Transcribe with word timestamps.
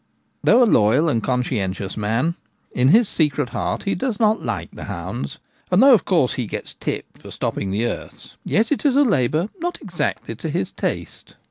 Though 0.43 0.63
a 0.63 0.65
loyal 0.65 1.07
and 1.09 1.21
conscientious 1.21 1.95
man, 1.95 2.33
in 2.71 2.87
his 2.87 3.07
secret 3.07 3.49
heart 3.49 3.83
he 3.83 3.93
does 3.93 4.19
not 4.19 4.41
like 4.41 4.71
the 4.71 4.85
hounds: 4.85 5.37
and 5.69 5.79
though 5.83 5.93
of 5.93 6.05
course 6.05 6.33
he 6.33 6.47
gets 6.47 6.73
tipped 6.79 7.21
for 7.21 7.29
stopping 7.29 7.69
the 7.69 7.85
earths, 7.85 8.35
yet 8.43 8.71
it 8.71 8.83
is 8.83 8.95
a 8.95 9.03
labour 9.03 9.49
not 9.59 9.79
exactly 9.79 10.33
to 10.37 10.49
his 10.49 10.71
taste. 10.71 11.35